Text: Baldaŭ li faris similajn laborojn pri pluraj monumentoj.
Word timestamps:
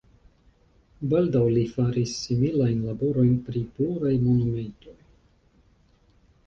Baldaŭ 1.11 1.41
li 1.57 1.65
faris 1.75 2.15
similajn 2.23 2.81
laborojn 2.89 3.31
pri 3.51 3.63
pluraj 3.77 4.17
monumentoj. 4.27 4.97